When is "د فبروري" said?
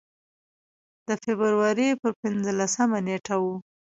1.07-1.89